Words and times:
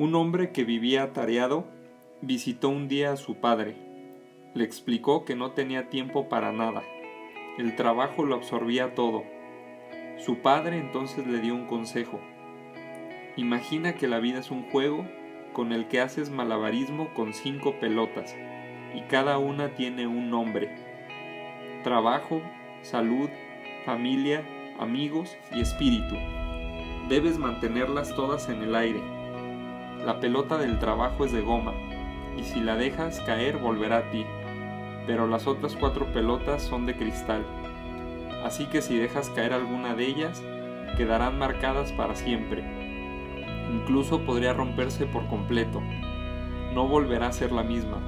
Un 0.00 0.14
hombre 0.14 0.50
que 0.50 0.64
vivía 0.64 1.02
atareado 1.02 1.66
visitó 2.22 2.70
un 2.70 2.88
día 2.88 3.12
a 3.12 3.18
su 3.18 3.34
padre. 3.34 3.76
Le 4.54 4.64
explicó 4.64 5.26
que 5.26 5.36
no 5.36 5.50
tenía 5.50 5.90
tiempo 5.90 6.30
para 6.30 6.52
nada. 6.52 6.82
El 7.58 7.76
trabajo 7.76 8.24
lo 8.24 8.34
absorbía 8.34 8.94
todo. 8.94 9.24
Su 10.16 10.38
padre 10.38 10.78
entonces 10.78 11.26
le 11.26 11.40
dio 11.40 11.54
un 11.54 11.66
consejo. 11.66 12.18
Imagina 13.36 13.92
que 13.92 14.08
la 14.08 14.20
vida 14.20 14.38
es 14.38 14.50
un 14.50 14.70
juego 14.70 15.04
con 15.52 15.70
el 15.70 15.86
que 15.86 16.00
haces 16.00 16.30
malabarismo 16.30 17.12
con 17.12 17.34
cinco 17.34 17.78
pelotas 17.78 18.34
y 18.94 19.02
cada 19.02 19.36
una 19.36 19.74
tiene 19.74 20.06
un 20.06 20.30
nombre. 20.30 20.70
Trabajo, 21.84 22.40
salud, 22.80 23.28
familia, 23.84 24.46
amigos 24.78 25.36
y 25.52 25.60
espíritu. 25.60 26.16
Debes 27.10 27.36
mantenerlas 27.36 28.14
todas 28.16 28.48
en 28.48 28.62
el 28.62 28.74
aire. 28.74 29.19
La 30.04 30.18
pelota 30.18 30.56
del 30.56 30.78
trabajo 30.78 31.26
es 31.26 31.32
de 31.32 31.42
goma 31.42 31.74
y 32.36 32.44
si 32.44 32.60
la 32.60 32.76
dejas 32.76 33.20
caer 33.20 33.58
volverá 33.58 33.98
a 33.98 34.10
ti, 34.10 34.24
pero 35.06 35.26
las 35.26 35.46
otras 35.46 35.76
cuatro 35.76 36.06
pelotas 36.06 36.62
son 36.62 36.86
de 36.86 36.96
cristal. 36.96 37.44
Así 38.42 38.64
que 38.66 38.80
si 38.80 38.96
dejas 38.96 39.28
caer 39.30 39.52
alguna 39.52 39.94
de 39.94 40.06
ellas, 40.06 40.42
quedarán 40.96 41.38
marcadas 41.38 41.92
para 41.92 42.14
siempre. 42.14 42.64
Incluso 43.70 44.24
podría 44.24 44.54
romperse 44.54 45.04
por 45.04 45.26
completo. 45.28 45.82
No 46.72 46.88
volverá 46.88 47.26
a 47.26 47.32
ser 47.32 47.52
la 47.52 47.62
misma. 47.62 47.98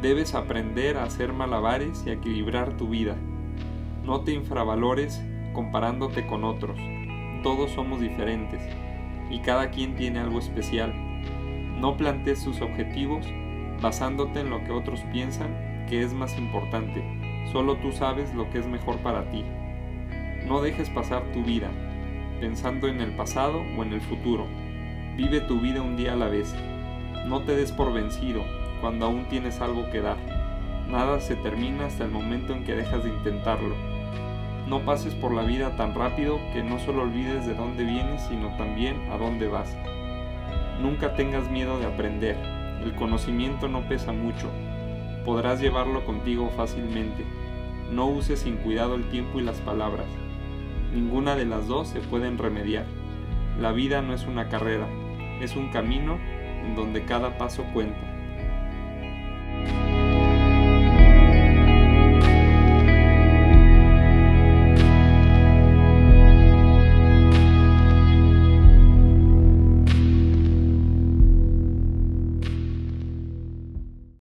Debes 0.00 0.34
aprender 0.34 0.96
a 0.96 1.04
hacer 1.04 1.34
malabares 1.34 2.04
y 2.06 2.10
a 2.10 2.14
equilibrar 2.14 2.76
tu 2.78 2.88
vida. 2.88 3.16
No 4.02 4.22
te 4.22 4.32
infravalores 4.32 5.22
comparándote 5.52 6.26
con 6.26 6.44
otros. 6.44 6.78
Todos 7.42 7.70
somos 7.72 8.00
diferentes 8.00 8.62
y 9.30 9.40
cada 9.40 9.70
quien 9.70 9.94
tiene 9.94 10.20
algo 10.20 10.38
especial. 10.38 11.11
No 11.82 11.96
plantees 11.96 12.44
tus 12.44 12.60
objetivos 12.60 13.26
basándote 13.80 14.38
en 14.38 14.50
lo 14.50 14.62
que 14.62 14.70
otros 14.70 15.00
piensan 15.10 15.84
que 15.88 16.04
es 16.04 16.14
más 16.14 16.38
importante. 16.38 17.02
Solo 17.50 17.74
tú 17.78 17.90
sabes 17.90 18.32
lo 18.34 18.48
que 18.50 18.60
es 18.60 18.68
mejor 18.68 18.98
para 18.98 19.28
ti. 19.32 19.44
No 20.46 20.62
dejes 20.62 20.88
pasar 20.90 21.24
tu 21.32 21.42
vida 21.42 21.68
pensando 22.38 22.86
en 22.86 23.00
el 23.00 23.16
pasado 23.16 23.64
o 23.76 23.82
en 23.82 23.92
el 23.92 24.00
futuro. 24.00 24.46
Vive 25.16 25.40
tu 25.40 25.58
vida 25.58 25.82
un 25.82 25.96
día 25.96 26.12
a 26.12 26.16
la 26.16 26.28
vez. 26.28 26.54
No 27.26 27.42
te 27.42 27.56
des 27.56 27.72
por 27.72 27.92
vencido 27.92 28.44
cuando 28.80 29.06
aún 29.06 29.24
tienes 29.24 29.60
algo 29.60 29.90
que 29.90 30.02
dar. 30.02 30.18
Nada 30.88 31.18
se 31.18 31.34
termina 31.34 31.86
hasta 31.86 32.04
el 32.04 32.12
momento 32.12 32.52
en 32.52 32.62
que 32.62 32.76
dejas 32.76 33.02
de 33.02 33.10
intentarlo. 33.10 33.74
No 34.68 34.84
pases 34.84 35.16
por 35.16 35.34
la 35.34 35.42
vida 35.42 35.74
tan 35.74 35.96
rápido 35.96 36.38
que 36.52 36.62
no 36.62 36.78
solo 36.78 37.02
olvides 37.02 37.44
de 37.44 37.54
dónde 37.54 37.82
vienes, 37.82 38.22
sino 38.28 38.56
también 38.56 39.10
a 39.10 39.16
dónde 39.16 39.48
vas. 39.48 39.76
Nunca 40.80 41.14
tengas 41.14 41.50
miedo 41.50 41.78
de 41.78 41.86
aprender. 41.86 42.36
El 42.82 42.94
conocimiento 42.94 43.68
no 43.68 43.88
pesa 43.88 44.12
mucho. 44.12 44.50
Podrás 45.24 45.60
llevarlo 45.60 46.04
contigo 46.04 46.50
fácilmente. 46.56 47.24
No 47.90 48.06
uses 48.06 48.40
sin 48.40 48.56
cuidado 48.56 48.94
el 48.94 49.08
tiempo 49.10 49.38
y 49.38 49.42
las 49.42 49.60
palabras. 49.60 50.06
Ninguna 50.92 51.36
de 51.36 51.46
las 51.46 51.68
dos 51.68 51.88
se 51.88 52.00
pueden 52.00 52.38
remediar. 52.38 52.86
La 53.60 53.72
vida 53.72 54.02
no 54.02 54.14
es 54.14 54.26
una 54.26 54.48
carrera, 54.48 54.86
es 55.40 55.56
un 55.56 55.70
camino 55.70 56.18
en 56.64 56.74
donde 56.74 57.04
cada 57.04 57.38
paso 57.38 57.64
cuenta. 57.72 58.00